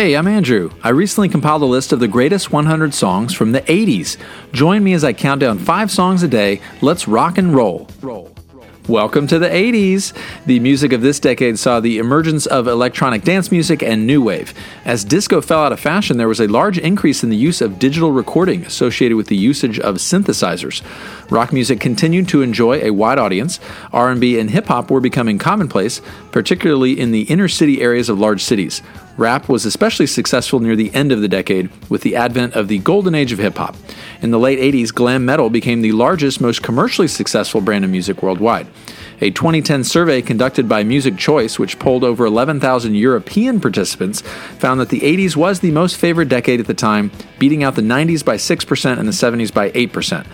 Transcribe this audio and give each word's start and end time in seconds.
Hey, 0.00 0.14
I'm 0.14 0.28
Andrew. 0.28 0.70
I 0.82 0.88
recently 0.88 1.28
compiled 1.28 1.60
a 1.60 1.66
list 1.66 1.92
of 1.92 2.00
the 2.00 2.08
greatest 2.08 2.50
100 2.50 2.94
songs 2.94 3.34
from 3.34 3.52
the 3.52 3.60
80s. 3.60 4.16
Join 4.50 4.82
me 4.82 4.94
as 4.94 5.04
I 5.04 5.12
count 5.12 5.42
down 5.42 5.58
five 5.58 5.90
songs 5.90 6.22
a 6.22 6.28
day. 6.28 6.62
Let's 6.80 7.06
rock 7.06 7.36
and 7.36 7.54
roll. 7.54 7.86
Roll. 8.00 8.34
Welcome 8.88 9.26
to 9.26 9.38
the 9.38 9.48
80s. 9.48 10.14
The 10.46 10.58
music 10.58 10.94
of 10.94 11.02
this 11.02 11.20
decade 11.20 11.58
saw 11.58 11.80
the 11.80 11.98
emergence 11.98 12.46
of 12.46 12.66
electronic 12.66 13.22
dance 13.22 13.52
music 13.52 13.82
and 13.82 14.06
new 14.06 14.22
wave. 14.22 14.54
As 14.86 15.04
disco 15.04 15.42
fell 15.42 15.62
out 15.62 15.72
of 15.72 15.78
fashion, 15.78 16.16
there 16.16 16.26
was 16.26 16.40
a 16.40 16.48
large 16.48 16.78
increase 16.78 17.22
in 17.22 17.28
the 17.28 17.36
use 17.36 17.60
of 17.60 17.78
digital 17.78 18.10
recording 18.10 18.64
associated 18.64 19.16
with 19.16 19.26
the 19.26 19.36
usage 19.36 19.78
of 19.78 19.96
synthesizers. 19.96 20.82
Rock 21.30 21.52
music 21.52 21.78
continued 21.78 22.26
to 22.28 22.40
enjoy 22.40 22.80
a 22.80 22.90
wide 22.90 23.18
audience. 23.18 23.60
R&B 23.92 24.40
and 24.40 24.50
hip 24.50 24.66
hop 24.66 24.90
were 24.90 25.00
becoming 25.00 25.36
commonplace, 25.36 26.00
particularly 26.32 26.98
in 26.98 27.12
the 27.12 27.22
inner 27.24 27.48
city 27.48 27.82
areas 27.82 28.08
of 28.08 28.18
large 28.18 28.42
cities. 28.42 28.80
Rap 29.20 29.50
was 29.50 29.66
especially 29.66 30.06
successful 30.06 30.60
near 30.60 30.74
the 30.74 30.92
end 30.94 31.12
of 31.12 31.20
the 31.20 31.28
decade 31.28 31.68
with 31.90 32.00
the 32.00 32.16
advent 32.16 32.54
of 32.54 32.68
the 32.68 32.78
golden 32.78 33.14
age 33.14 33.32
of 33.32 33.38
hip 33.38 33.58
hop. 33.58 33.76
In 34.22 34.30
the 34.30 34.38
late 34.38 34.58
80s, 34.58 34.94
glam 34.94 35.26
metal 35.26 35.50
became 35.50 35.82
the 35.82 35.92
largest, 35.92 36.40
most 36.40 36.62
commercially 36.62 37.06
successful 37.06 37.60
brand 37.60 37.84
of 37.84 37.90
music 37.90 38.22
worldwide. 38.22 38.66
A 39.20 39.30
2010 39.30 39.84
survey 39.84 40.22
conducted 40.22 40.70
by 40.70 40.84
Music 40.84 41.18
Choice, 41.18 41.58
which 41.58 41.78
polled 41.78 42.02
over 42.02 42.24
11,000 42.24 42.94
European 42.94 43.60
participants, 43.60 44.22
found 44.58 44.80
that 44.80 44.88
the 44.88 45.00
80s 45.00 45.36
was 45.36 45.60
the 45.60 45.70
most 45.70 45.98
favored 45.98 46.30
decade 46.30 46.58
at 46.58 46.66
the 46.66 46.72
time, 46.72 47.12
beating 47.38 47.62
out 47.62 47.74
the 47.74 47.82
90s 47.82 48.24
by 48.24 48.36
6% 48.36 48.98
and 48.98 49.06
the 49.06 49.12
70s 49.12 49.52
by 49.52 49.70
8%. 49.72 50.26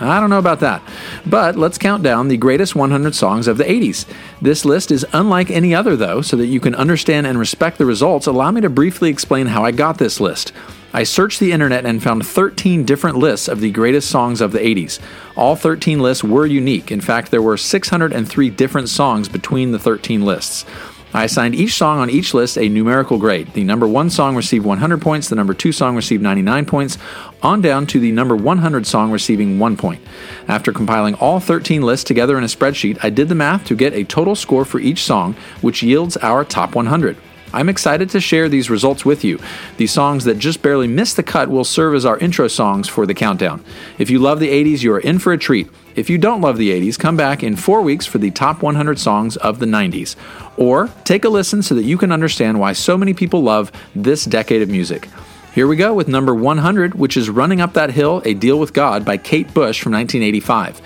I 0.00 0.18
don't 0.18 0.30
know 0.30 0.38
about 0.38 0.60
that. 0.60 0.82
But 1.26 1.56
let's 1.56 1.78
count 1.78 2.02
down 2.02 2.28
the 2.28 2.36
greatest 2.36 2.74
100 2.74 3.14
songs 3.14 3.46
of 3.46 3.58
the 3.58 3.64
80s. 3.64 4.06
This 4.40 4.64
list 4.64 4.90
is 4.90 5.06
unlike 5.12 5.50
any 5.50 5.74
other, 5.74 5.94
though, 5.94 6.22
so 6.22 6.36
that 6.36 6.46
you 6.46 6.60
can 6.60 6.74
understand 6.74 7.26
and 7.26 7.38
respect 7.38 7.78
the 7.78 7.86
results. 7.86 8.26
Allow 8.26 8.50
me 8.50 8.62
to 8.62 8.70
briefly 8.70 9.10
explain 9.10 9.48
how 9.48 9.64
I 9.64 9.72
got 9.72 9.98
this 9.98 10.18
list. 10.18 10.52
I 10.92 11.04
searched 11.04 11.38
the 11.38 11.52
internet 11.52 11.86
and 11.86 12.02
found 12.02 12.26
13 12.26 12.84
different 12.84 13.16
lists 13.16 13.46
of 13.46 13.60
the 13.60 13.70
greatest 13.70 14.10
songs 14.10 14.40
of 14.40 14.50
the 14.50 14.58
80s. 14.58 14.98
All 15.36 15.54
13 15.54 16.00
lists 16.00 16.24
were 16.24 16.46
unique. 16.46 16.90
In 16.90 17.00
fact, 17.00 17.30
there 17.30 17.42
were 17.42 17.56
603 17.56 18.50
different 18.50 18.88
songs 18.88 19.28
between 19.28 19.70
the 19.70 19.78
13 19.78 20.24
lists. 20.24 20.64
I 21.12 21.24
assigned 21.24 21.56
each 21.56 21.74
song 21.74 21.98
on 21.98 22.08
each 22.08 22.34
list 22.34 22.56
a 22.56 22.68
numerical 22.68 23.18
grade. 23.18 23.52
The 23.52 23.64
number 23.64 23.86
one 23.86 24.10
song 24.10 24.36
received 24.36 24.64
100 24.64 25.02
points, 25.02 25.28
the 25.28 25.34
number 25.34 25.54
two 25.54 25.72
song 25.72 25.96
received 25.96 26.22
99 26.22 26.66
points, 26.66 26.98
on 27.42 27.60
down 27.60 27.86
to 27.86 28.00
the 28.00 28.12
number 28.12 28.36
100 28.36 28.86
song 28.86 29.10
receiving 29.10 29.58
one 29.58 29.76
point. 29.76 30.02
After 30.48 30.72
compiling 30.72 31.14
all 31.14 31.40
13 31.40 31.82
lists 31.82 32.04
together 32.04 32.36
in 32.38 32.44
a 32.44 32.48
spreadsheet, 32.48 32.98
I 33.02 33.10
did 33.10 33.28
the 33.28 33.34
math 33.34 33.64
to 33.66 33.74
get 33.74 33.94
a 33.94 34.04
total 34.04 34.34
score 34.34 34.64
for 34.64 34.80
each 34.80 35.04
song, 35.04 35.34
which 35.60 35.82
yields 35.82 36.16
our 36.18 36.44
top 36.44 36.74
100. 36.74 37.16
I'm 37.52 37.68
excited 37.68 38.10
to 38.10 38.20
share 38.20 38.48
these 38.48 38.70
results 38.70 39.04
with 39.04 39.24
you. 39.24 39.40
The 39.76 39.88
songs 39.88 40.24
that 40.24 40.38
just 40.38 40.62
barely 40.62 40.86
missed 40.86 41.16
the 41.16 41.24
cut 41.24 41.48
will 41.48 41.64
serve 41.64 41.94
as 41.94 42.06
our 42.06 42.16
intro 42.18 42.46
songs 42.46 42.88
for 42.88 43.06
the 43.06 43.14
countdown. 43.14 43.64
If 43.98 44.08
you 44.08 44.20
love 44.20 44.38
the 44.38 44.48
80s, 44.50 44.82
you 44.82 44.92
are 44.92 45.00
in 45.00 45.18
for 45.18 45.32
a 45.32 45.38
treat. 45.38 45.68
If 45.96 46.08
you 46.08 46.16
don't 46.16 46.40
love 46.40 46.58
the 46.58 46.70
80s, 46.70 46.96
come 46.96 47.16
back 47.16 47.42
in 47.42 47.56
four 47.56 47.82
weeks 47.82 48.06
for 48.06 48.18
the 48.18 48.30
top 48.30 48.62
100 48.62 49.00
songs 49.00 49.36
of 49.36 49.58
the 49.58 49.66
90s. 49.66 50.14
Or 50.56 50.90
take 51.04 51.24
a 51.24 51.28
listen 51.28 51.62
so 51.62 51.74
that 51.74 51.82
you 51.82 51.98
can 51.98 52.12
understand 52.12 52.60
why 52.60 52.72
so 52.72 52.96
many 52.96 53.14
people 53.14 53.42
love 53.42 53.72
this 53.96 54.24
decade 54.24 54.62
of 54.62 54.68
music. 54.68 55.08
Here 55.52 55.66
we 55.66 55.74
go 55.74 55.92
with 55.92 56.06
number 56.06 56.32
100, 56.32 56.94
which 56.94 57.16
is 57.16 57.28
Running 57.28 57.60
Up 57.60 57.72
That 57.72 57.90
Hill 57.90 58.22
A 58.24 58.34
Deal 58.34 58.56
with 58.56 58.72
God 58.72 59.04
by 59.04 59.16
Kate 59.16 59.52
Bush 59.52 59.82
from 59.82 59.90
1985. 59.92 60.80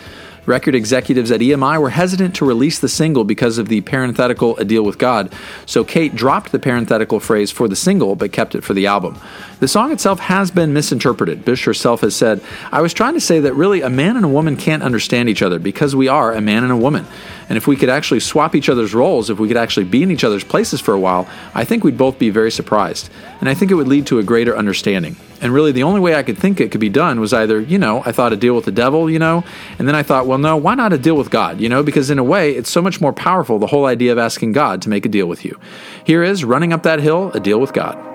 Record 0.47 0.75
executives 0.75 1.31
at 1.31 1.41
EMI 1.41 1.81
were 1.81 1.91
hesitant 1.91 2.35
to 2.37 2.45
release 2.45 2.79
the 2.79 2.89
single 2.89 3.25
because 3.25 3.57
of 3.57 3.69
the 3.69 3.81
parenthetical 3.81 4.57
A 4.59 4.65
Deal 4.65 4.83
with 4.83 4.99
God, 4.99 5.33
so 5.65 5.85
Kate 5.85 6.15
dropped 6.15 6.53
the 6.53 6.59
parenthetical 6.59 7.19
phrase 7.19 7.51
for 7.51 7.67
the 7.67 7.77
single 7.77 8.15
but 8.15 8.33
kept 8.33 8.55
it 8.55 8.63
for 8.63 8.75
the 8.75 8.87
album. 8.87 9.19
The 9.61 9.69
song 9.69 9.93
itself 9.93 10.21
has 10.21 10.51
been 10.51 10.75
misinterpreted. 10.75 11.45
Bush 11.45 11.65
herself 11.65 12.03
has 12.03 12.15
said, 12.15 12.43
I 12.71 12.83
was 12.83 12.93
trying 12.93 13.15
to 13.15 13.21
say 13.21 13.41
that 13.41 13.55
really 13.55 13.81
a 13.81 13.89
man 13.89 14.17
and 14.17 14.25
a 14.25 14.29
woman 14.29 14.57
can't 14.57 14.83
understand 14.83 15.31
each 15.31 15.41
other 15.41 15.59
because 15.59 15.97
we 15.97 16.09
are 16.09 16.35
a 16.35 16.41
man 16.41 16.63
and 16.63 16.73
a 16.73 16.77
woman. 16.77 17.07
And 17.49 17.57
if 17.57 17.67
we 17.67 17.77
could 17.77 17.89
actually 17.89 18.21
swap 18.21 18.55
each 18.55 18.69
other's 18.69 18.95
roles, 18.95 19.31
if 19.31 19.39
we 19.39 19.49
could 19.49 19.57
actually 19.57 19.85
be 19.85 20.03
in 20.03 20.11
each 20.11 20.25
other's 20.25 20.45
places 20.45 20.81
for 20.81 20.93
a 20.93 21.01
while, 21.01 21.29
I 21.55 21.65
think 21.65 21.85
we'd 21.85 21.97
both 21.97 22.19
be 22.19 22.29
very 22.31 22.51
surprised. 22.51 23.09
And 23.41 23.49
I 23.49 23.55
think 23.55 23.71
it 23.71 23.75
would 23.75 23.89
lead 23.89 24.07
to 24.09 24.19
a 24.19 24.23
greater 24.23 24.57
understanding. 24.57 25.17
And 25.45 25.53
really, 25.53 25.73
the 25.73 25.83
only 25.83 26.01
way 26.01 26.15
I 26.15 26.23
could 26.23 26.39
think 26.39 26.59
it 26.59 26.71
could 26.71 26.81
be 26.81 26.89
done 26.89 27.21
was 27.21 27.35
either, 27.35 27.61
you 27.61 27.79
know, 27.79 28.03
I 28.07 28.13
thought 28.13 28.33
a 28.33 28.37
deal 28.37 28.57
with 28.57 28.65
the 28.65 28.73
devil, 28.73 29.11
you 29.11 29.19
know, 29.19 29.45
and 29.79 29.87
then 29.87 29.95
I 29.95 30.03
thought, 30.03 30.27
well, 30.27 30.39
no, 30.39 30.57
why 30.57 30.75
not 30.75 30.95
a 30.95 30.99
deal 30.99 31.17
with 31.17 31.29
God, 31.29 31.61
you 31.61 31.69
know, 31.69 31.83
because 31.83 32.09
in 32.09 32.19
a 32.19 32.25
way, 32.25 32.53
it's 32.53 32.71
so 32.71 32.81
much 32.81 32.99
more 32.99 33.13
powerful, 33.13 33.59
the 33.59 33.67
whole 33.67 33.85
idea 33.85 34.11
of 34.11 34.17
asking 34.17 34.53
God 34.53 34.81
to 34.81 34.89
make 34.89 35.05
a 35.05 35.09
deal 35.11 35.27
with 35.27 35.45
you. 35.45 35.61
Here 36.03 36.23
is 36.23 36.47
Running 36.47 36.73
Up 36.73 36.83
That 36.85 37.01
Hill, 37.01 37.31
a 37.35 37.41
deal 37.41 37.61
with 37.61 37.75
God. 37.75 38.14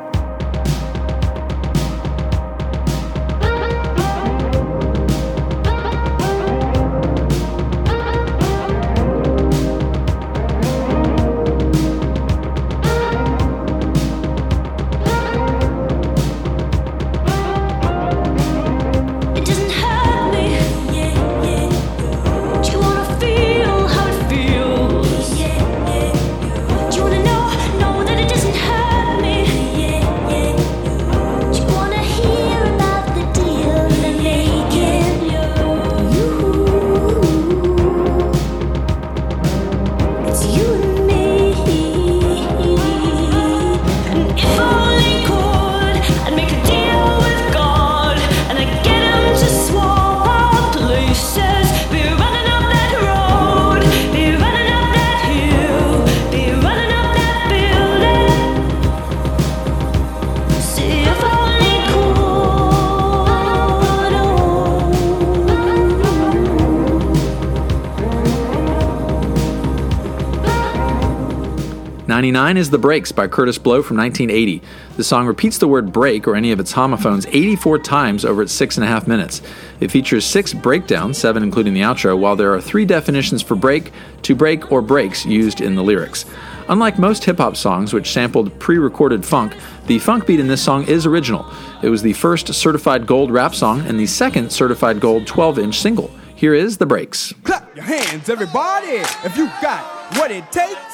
99 72.19 72.57
is 72.57 72.69
The 72.69 72.77
Breaks 72.77 73.13
by 73.13 73.29
Kurtis 73.29 73.57
Blow 73.57 73.81
from 73.81 73.95
1980. 73.95 74.61
The 74.97 75.05
song 75.05 75.25
repeats 75.25 75.57
the 75.57 75.69
word 75.69 75.93
break 75.93 76.27
or 76.27 76.35
any 76.35 76.51
of 76.51 76.59
its 76.59 76.73
homophones 76.73 77.25
84 77.27 77.79
times 77.79 78.25
over 78.25 78.41
its 78.41 78.51
six 78.51 78.75
and 78.75 78.83
a 78.83 78.89
half 78.89 79.07
minutes. 79.07 79.41
It 79.79 79.89
features 79.89 80.25
six 80.25 80.53
breakdowns, 80.53 81.17
seven 81.17 81.43
including 81.43 81.73
the 81.73 81.79
outro, 81.79 82.19
while 82.19 82.35
there 82.35 82.53
are 82.53 82.59
three 82.59 82.83
definitions 82.83 83.41
for 83.41 83.55
break, 83.55 83.93
to 84.23 84.35
break, 84.35 84.69
or 84.69 84.81
breaks 84.81 85.25
used 85.25 85.61
in 85.61 85.75
the 85.75 85.81
lyrics. 85.81 86.25
Unlike 86.67 86.99
most 86.99 87.23
hip 87.23 87.37
hop 87.37 87.55
songs, 87.55 87.93
which 87.93 88.11
sampled 88.11 88.59
pre 88.59 88.77
recorded 88.77 89.25
funk, 89.25 89.55
the 89.87 89.99
funk 89.99 90.27
beat 90.27 90.41
in 90.41 90.49
this 90.49 90.61
song 90.61 90.85
is 90.89 91.05
original. 91.05 91.49
It 91.81 91.87
was 91.87 92.01
the 92.01 92.11
first 92.11 92.53
certified 92.53 93.07
gold 93.07 93.31
rap 93.31 93.55
song 93.55 93.87
and 93.87 93.97
the 93.97 94.07
second 94.07 94.51
certified 94.51 94.99
gold 94.99 95.25
12 95.25 95.57
inch 95.59 95.79
single. 95.79 96.11
Here 96.35 96.53
is 96.53 96.77
The 96.77 96.85
Breaks. 96.85 97.33
Clap 97.45 97.73
your 97.77 97.85
hands, 97.85 98.27
everybody, 98.27 98.97
if 99.23 99.37
you 99.37 99.45
got 99.61 99.85
what 100.17 100.31
it 100.31 100.51
takes. 100.51 100.88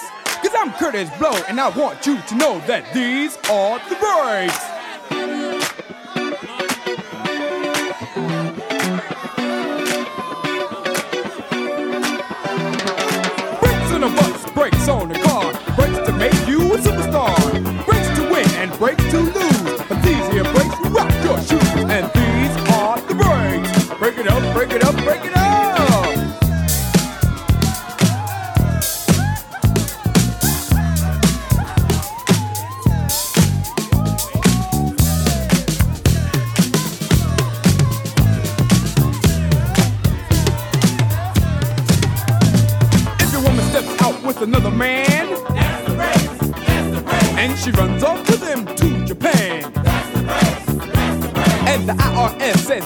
Cause 0.46 0.54
I'm 0.60 0.70
Kurtis 0.74 1.18
Blow, 1.18 1.34
and 1.48 1.60
I 1.60 1.70
want 1.70 2.06
you 2.06 2.22
to 2.22 2.36
know 2.36 2.60
that 2.68 2.94
these 2.94 3.36
are 3.50 3.80
the 3.90 3.96
breaks. 3.96 4.75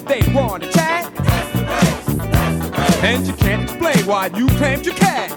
They 0.10 0.24
want 0.34 0.64
to 0.64 0.72
chat. 0.72 1.06
And 3.04 3.28
you 3.28 3.34
can't 3.34 3.62
explain 3.62 4.06
why 4.08 4.32
you 4.36 4.48
claimed 4.58 4.84
your 4.84 4.96
cat. 4.96 5.32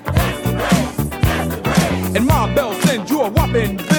And 2.17 2.27
my 2.27 2.53
Bell 2.55 2.73
sends 2.81 3.11
you 3.11 3.21
a 3.21 3.31
whopping 3.31 3.92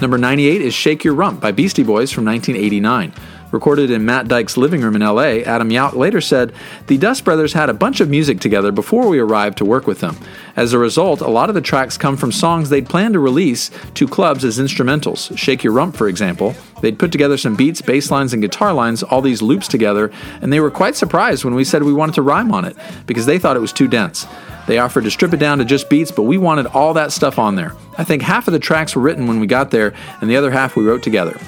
Number 0.00 0.16
98 0.16 0.62
is 0.62 0.74
Shake 0.74 1.02
Your 1.02 1.14
Rump 1.14 1.40
by 1.40 1.50
Beastie 1.50 1.82
Boys 1.82 2.12
from 2.12 2.24
1989. 2.24 3.12
Recorded 3.50 3.90
in 3.90 4.04
Matt 4.04 4.28
Dike's 4.28 4.58
living 4.58 4.82
room 4.82 4.94
in 4.94 5.00
LA, 5.00 5.40
Adam 5.44 5.70
Yauch 5.70 5.94
later 5.94 6.20
said, 6.20 6.52
The 6.86 6.98
Dust 6.98 7.24
Brothers 7.24 7.54
had 7.54 7.70
a 7.70 7.74
bunch 7.74 8.00
of 8.00 8.10
music 8.10 8.40
together 8.40 8.70
before 8.70 9.08
we 9.08 9.18
arrived 9.18 9.56
to 9.58 9.64
work 9.64 9.86
with 9.86 10.00
them. 10.00 10.16
As 10.54 10.74
a 10.74 10.78
result, 10.78 11.22
a 11.22 11.30
lot 11.30 11.48
of 11.48 11.54
the 11.54 11.62
tracks 11.62 11.96
come 11.96 12.18
from 12.18 12.30
songs 12.30 12.68
they'd 12.68 12.88
planned 12.88 13.14
to 13.14 13.20
release 13.20 13.70
to 13.94 14.06
clubs 14.06 14.44
as 14.44 14.58
instrumentals. 14.58 15.36
Shake 15.38 15.64
Your 15.64 15.72
Rump, 15.72 15.96
for 15.96 16.08
example. 16.08 16.54
They'd 16.82 16.98
put 16.98 17.10
together 17.10 17.38
some 17.38 17.56
beats, 17.56 17.80
bass 17.80 18.10
lines, 18.10 18.34
and 18.34 18.42
guitar 18.42 18.74
lines, 18.74 19.02
all 19.02 19.22
these 19.22 19.40
loops 19.40 19.66
together, 19.66 20.12
and 20.42 20.52
they 20.52 20.60
were 20.60 20.70
quite 20.70 20.94
surprised 20.94 21.44
when 21.44 21.54
we 21.54 21.64
said 21.64 21.82
we 21.82 21.92
wanted 21.92 22.16
to 22.16 22.22
rhyme 22.22 22.52
on 22.52 22.66
it 22.66 22.76
because 23.06 23.24
they 23.24 23.38
thought 23.38 23.56
it 23.56 23.60
was 23.60 23.72
too 23.72 23.88
dense. 23.88 24.26
They 24.66 24.78
offered 24.78 25.04
to 25.04 25.10
strip 25.10 25.32
it 25.32 25.38
down 25.38 25.56
to 25.58 25.64
just 25.64 25.88
beats, 25.88 26.12
but 26.12 26.24
we 26.24 26.36
wanted 26.36 26.66
all 26.66 26.92
that 26.94 27.12
stuff 27.12 27.38
on 27.38 27.54
there. 27.54 27.74
I 27.96 28.04
think 28.04 28.20
half 28.20 28.46
of 28.46 28.52
the 28.52 28.58
tracks 28.58 28.94
were 28.94 29.00
written 29.00 29.26
when 29.26 29.40
we 29.40 29.46
got 29.46 29.70
there, 29.70 29.94
and 30.20 30.28
the 30.28 30.36
other 30.36 30.50
half 30.50 30.76
we 30.76 30.84
wrote 30.84 31.02
together. 31.02 31.40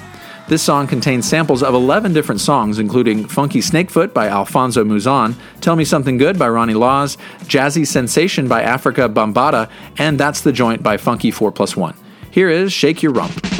This 0.51 0.63
song 0.63 0.85
contains 0.85 1.25
samples 1.25 1.63
of 1.63 1.73
11 1.73 2.11
different 2.11 2.41
songs, 2.41 2.77
including 2.77 3.25
Funky 3.25 3.61
Snakefoot 3.61 4.13
by 4.13 4.27
Alfonso 4.27 4.83
Mouzon, 4.83 5.35
Tell 5.61 5.77
Me 5.77 5.85
Something 5.85 6.17
Good 6.17 6.37
by 6.37 6.49
Ronnie 6.49 6.73
Laws, 6.73 7.17
Jazzy 7.43 7.87
Sensation 7.87 8.49
by 8.49 8.61
Afrika 8.61 9.07
Bambaataa, 9.07 9.69
and 9.97 10.19
That's 10.19 10.41
the 10.41 10.51
Joint 10.51 10.83
by 10.83 10.97
Funky 10.97 11.31
4 11.31 11.53
Plus 11.53 11.77
1. 11.77 11.95
Here 12.31 12.49
is 12.49 12.73
Shake 12.73 13.01
Your 13.01 13.13
Rump. 13.13 13.50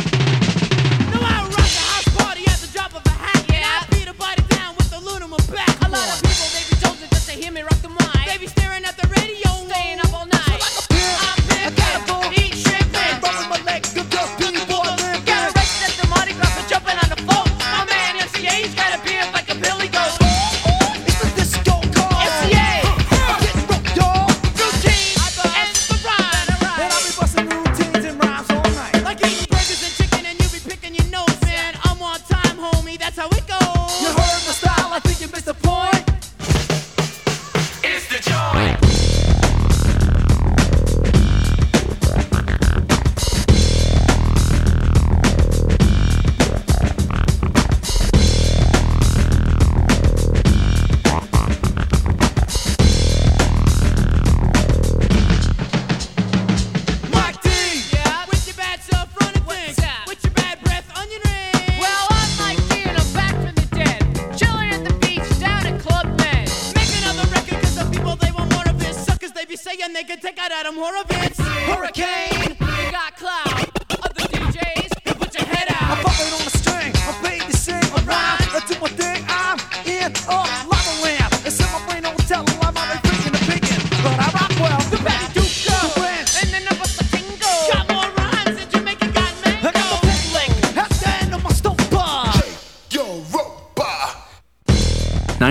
Saying 69.78 69.94
they 69.94 70.04
can 70.04 70.20
take 70.20 70.40
out 70.40 70.52
Adam 70.52 70.76
Horovitz. 70.76 71.40
Hurricane. 71.40 72.58
You 72.60 72.92
got 72.92 73.16
cloud. 73.16 73.70
Other 74.04 74.28
DJs, 74.28 74.92
you 75.06 75.14
put 75.16 75.34
your 75.34 75.46
head 75.46 75.68
out. 75.70 75.98
I'm 75.98 76.06
out. 76.06 76.34
on 76.34 76.44
the 76.44 76.58
string, 76.58 76.92
I'm 76.96 77.24
paid 77.24 77.42
to 77.42 77.58
sing 77.58 77.76
a 77.76 78.02
rhyme. 78.04 78.50
I 78.54 78.64
do 78.68 78.80
my 78.80 78.88
thing, 78.90 79.24
I'm 79.28 79.60
in 79.86 80.14
a 80.28 80.68
lava 80.68 81.04
lamp. 81.04 81.21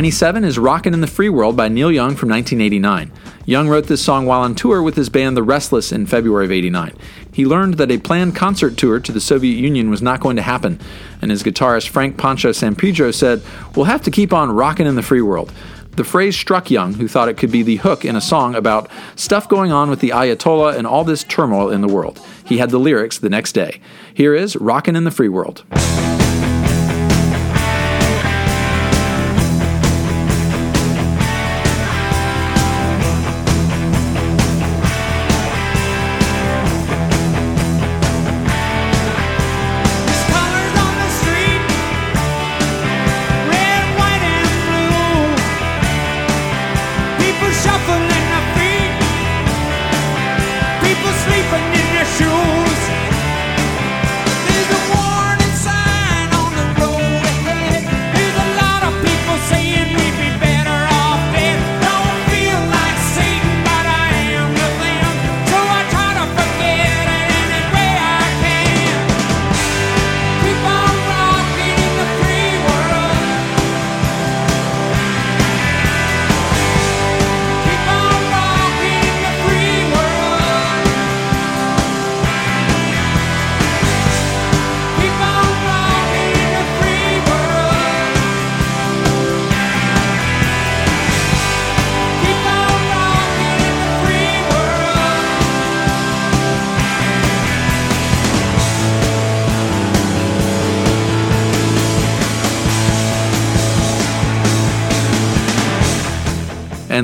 97 0.00 0.44
is 0.44 0.58
Rockin' 0.58 0.94
in 0.94 1.02
the 1.02 1.06
Free 1.06 1.28
World 1.28 1.58
by 1.58 1.68
Neil 1.68 1.92
Young 1.92 2.16
from 2.16 2.30
1989. 2.30 3.12
Young 3.44 3.68
wrote 3.68 3.86
this 3.86 4.02
song 4.02 4.24
while 4.24 4.40
on 4.40 4.54
tour 4.54 4.82
with 4.82 4.96
his 4.96 5.10
band 5.10 5.36
The 5.36 5.42
Restless 5.42 5.92
in 5.92 6.06
February 6.06 6.46
of 6.46 6.52
89. 6.52 6.96
He 7.34 7.44
learned 7.44 7.74
that 7.74 7.90
a 7.90 7.98
planned 7.98 8.34
concert 8.34 8.78
tour 8.78 8.98
to 8.98 9.12
the 9.12 9.20
Soviet 9.20 9.60
Union 9.60 9.90
was 9.90 10.00
not 10.00 10.20
going 10.20 10.36
to 10.36 10.42
happen, 10.42 10.80
and 11.20 11.30
his 11.30 11.42
guitarist 11.42 11.90
Frank 11.90 12.16
Poncho 12.16 12.48
Sampedro 12.48 13.12
said, 13.12 13.42
We'll 13.76 13.84
have 13.84 14.00
to 14.04 14.10
keep 14.10 14.32
on 14.32 14.50
rockin' 14.50 14.86
in 14.86 14.94
the 14.94 15.02
free 15.02 15.20
world. 15.20 15.52
The 15.96 16.04
phrase 16.04 16.34
struck 16.34 16.70
Young, 16.70 16.94
who 16.94 17.06
thought 17.06 17.28
it 17.28 17.36
could 17.36 17.52
be 17.52 17.62
the 17.62 17.76
hook 17.76 18.06
in 18.06 18.16
a 18.16 18.22
song 18.22 18.54
about 18.54 18.90
stuff 19.16 19.50
going 19.50 19.70
on 19.70 19.90
with 19.90 20.00
the 20.00 20.14
Ayatollah 20.14 20.78
and 20.78 20.86
all 20.86 21.04
this 21.04 21.24
turmoil 21.24 21.68
in 21.68 21.82
the 21.82 21.92
world. 21.92 22.18
He 22.46 22.56
had 22.56 22.70
the 22.70 22.78
lyrics 22.78 23.18
the 23.18 23.28
next 23.28 23.52
day. 23.52 23.82
Here 24.14 24.34
is 24.34 24.56
Rockin' 24.56 24.96
in 24.96 25.04
the 25.04 25.10
Free 25.10 25.28
World. 25.28 25.62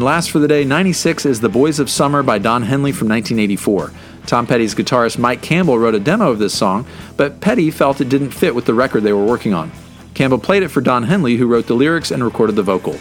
Last 0.06 0.30
for 0.30 0.38
the 0.38 0.46
day, 0.46 0.64
96 0.64 1.26
is 1.26 1.40
The 1.40 1.48
Boys 1.48 1.80
of 1.80 1.90
Summer 1.90 2.22
by 2.22 2.38
Don 2.38 2.62
Henley 2.62 2.92
from 2.92 3.08
1984. 3.08 3.90
Tom 4.24 4.46
Petty's 4.46 4.72
guitarist 4.72 5.18
Mike 5.18 5.42
Campbell 5.42 5.80
wrote 5.80 5.96
a 5.96 5.98
demo 5.98 6.30
of 6.30 6.38
this 6.38 6.56
song, 6.56 6.86
but 7.16 7.40
Petty 7.40 7.72
felt 7.72 8.00
it 8.00 8.08
didn't 8.08 8.30
fit 8.30 8.54
with 8.54 8.66
the 8.66 8.72
record 8.72 9.02
they 9.02 9.12
were 9.12 9.24
working 9.24 9.52
on. 9.52 9.72
Campbell 10.14 10.38
played 10.38 10.62
it 10.62 10.68
for 10.68 10.80
Don 10.80 11.02
Henley, 11.02 11.34
who 11.34 11.48
wrote 11.48 11.66
the 11.66 11.74
lyrics 11.74 12.12
and 12.12 12.22
recorded 12.22 12.54
the 12.54 12.62
vocal. 12.62 12.96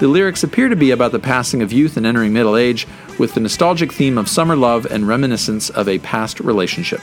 The 0.00 0.08
lyrics 0.08 0.42
appear 0.42 0.68
to 0.68 0.74
be 0.74 0.90
about 0.90 1.12
the 1.12 1.20
passing 1.20 1.62
of 1.62 1.72
youth 1.72 1.96
and 1.96 2.04
entering 2.04 2.32
middle 2.32 2.56
age, 2.56 2.88
with 3.20 3.34
the 3.34 3.40
nostalgic 3.40 3.92
theme 3.92 4.18
of 4.18 4.28
summer 4.28 4.56
love 4.56 4.84
and 4.84 5.06
reminiscence 5.06 5.70
of 5.70 5.88
a 5.88 6.00
past 6.00 6.40
relationship. 6.40 7.02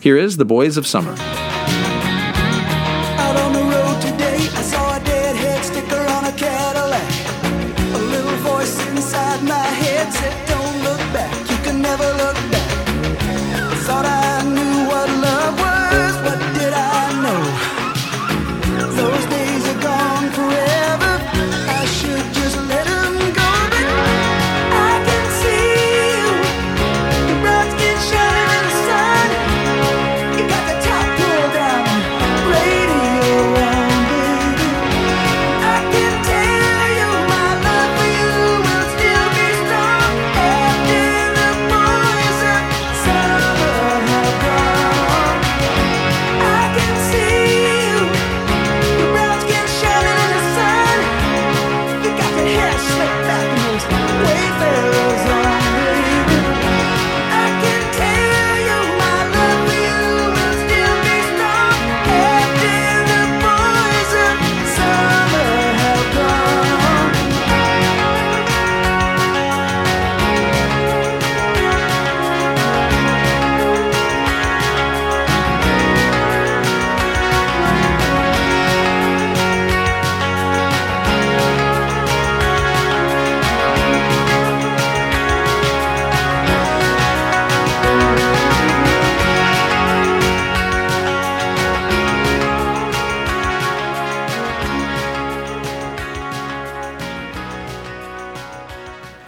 Here 0.00 0.16
is 0.16 0.36
The 0.36 0.44
Boys 0.44 0.76
of 0.76 0.84
Summer. 0.84 1.14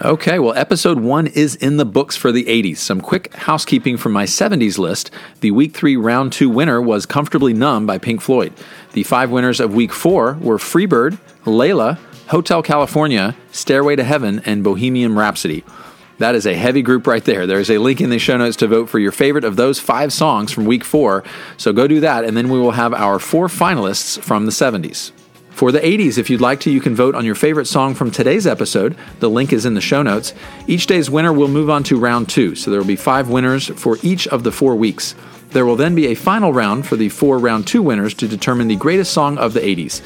Okay, 0.09 0.39
well, 0.39 0.55
episode 0.55 1.01
one 1.01 1.27
is 1.27 1.55
in 1.55 1.77
the 1.77 1.85
books 1.85 2.17
for 2.17 2.33
the 2.33 2.47
80s. 2.47 2.79
Some 2.79 3.03
quick 3.03 3.35
housekeeping 3.35 3.99
from 3.99 4.13
my 4.13 4.25
70s 4.25 4.79
list. 4.79 5.11
The 5.41 5.51
week 5.51 5.75
three, 5.75 5.97
round 5.97 6.33
two 6.33 6.49
winner 6.49 6.81
was 6.81 7.05
Comfortably 7.05 7.53
Numb 7.53 7.85
by 7.85 7.99
Pink 7.99 8.23
Floyd. 8.23 8.55
The 8.95 9.03
five 9.03 9.31
winners 9.31 9.61
of 9.61 9.75
week 9.75 9.93
four 9.93 10.39
were 10.41 10.57
Freebird, 10.57 11.19
Layla, 11.45 11.99
Hotel 12.29 12.63
California, 12.63 13.37
Stairway 13.53 13.97
to 13.97 14.03
Heaven, 14.03 14.41
and 14.47 14.65
Bohemian 14.65 15.15
Rhapsody. 15.15 15.63
That 16.17 16.35
is 16.35 16.47
a 16.47 16.55
heavy 16.55 16.81
group 16.81 17.07
right 17.07 17.23
there. 17.23 17.47
There's 17.47 17.71
a 17.71 17.77
link 17.77 18.01
in 18.01 18.09
the 18.09 18.19
show 18.19 18.39
notes 18.39 18.57
to 18.57 18.67
vote 18.67 18.89
for 18.89 18.99
your 18.99 19.13
favorite 19.13 19.45
of 19.45 19.57
those 19.57 19.79
five 19.79 20.11
songs 20.11 20.51
from 20.51 20.65
week 20.65 20.85
four. 20.85 21.23
So 21.59 21.75
go 21.75 21.87
do 21.87 22.01
that, 22.01 22.25
and 22.25 22.35
then 22.35 22.49
we 22.49 22.59
will 22.59 22.71
have 22.71 22.95
our 22.95 23.19
four 23.19 23.49
finalists 23.49 24.19
from 24.19 24.47
the 24.47 24.53
70s. 24.53 25.13
For 25.59 25.73
the 25.73 25.81
80s, 25.81 26.19
if 26.19 26.31
you'd 26.31 26.41
like 26.41 26.61
to, 26.61 26.71
you 26.71 26.81
can 26.81 26.95
vote 26.95 27.17
on 27.17 27.25
your 27.25 27.35
favorite 27.35 27.67
song 27.67 27.97
from 27.97 28.13
today's 28.13 28.47
episode. 28.47 28.97
The 29.19 29.29
link 29.29 29.53
is 29.53 29.67
in 29.67 29.75
the 29.75 29.81
show 29.81 30.03
notes. 30.03 30.33
Each 30.69 30.87
day's 30.87 31.11
winner 31.11 31.33
will 31.33 31.49
move 31.49 31.69
on 31.69 31.83
to 31.83 31.99
round 31.99 32.29
two, 32.29 32.55
so 32.55 32.71
there 32.71 32.79
will 32.79 32.87
be 32.87 32.95
five 32.95 33.29
winners 33.29 33.67
for 33.67 33.99
each 34.01 34.29
of 34.29 34.45
the 34.45 34.53
four 34.53 34.77
weeks. 34.77 35.17
There 35.51 35.67
will 35.67 35.75
then 35.75 35.97
be 35.97 36.07
a 36.07 36.15
final 36.15 36.53
round 36.53 36.87
for 36.87 36.95
the 36.95 37.09
four 37.09 37.41
round 37.41 37.67
two 37.67 37.83
winners 37.83 38.15
to 38.15 38.29
determine 38.29 38.69
the 38.69 38.77
greatest 38.77 39.13
song 39.13 39.37
of 39.37 39.53
the 39.53 39.59
80s. 39.59 40.01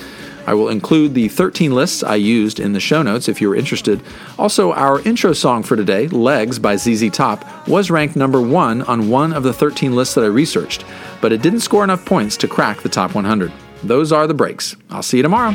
I 0.47 0.55
will 0.55 0.71
include 0.71 1.13
the 1.13 1.29
13 1.29 1.75
lists 1.75 2.03
I 2.03 2.15
used 2.15 2.59
in 2.59 2.73
the 2.73 2.81
show 2.81 3.03
notes 3.03 3.29
if 3.29 3.43
you're 3.43 3.55
interested. 3.55 4.01
Also, 4.39 4.73
our 4.73 5.03
intro 5.03 5.35
song 5.35 5.65
for 5.65 5.77
today, 5.77 6.09
Legs 6.09 6.59
by 6.59 6.77
ZZ 6.77 7.11
Top, 7.11 7.69
was 7.69 7.91
ranked 7.91 8.17
number 8.17 8.41
one 8.41 8.81
on 8.85 9.11
one 9.11 9.35
of 9.35 9.43
the 9.43 9.53
13 9.53 9.95
lists 9.95 10.15
that 10.15 10.25
I 10.25 10.29
researched, 10.29 10.87
but 11.21 11.31
it 11.31 11.43
didn't 11.43 11.61
score 11.61 11.85
enough 11.85 12.07
points 12.07 12.39
to 12.39 12.49
crack 12.49 12.81
the 12.81 12.89
top 12.89 13.15
100. 13.15 13.53
Those 13.85 14.13
are 14.13 14.27
the 14.27 14.35
breaks. 14.35 14.77
I'll 14.91 15.03
see 15.03 15.19
you 15.19 15.23
tomorrow. 15.23 15.55